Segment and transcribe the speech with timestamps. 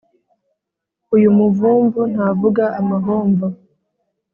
[1.15, 3.45] uyu muvumvu ntavuga amahomvo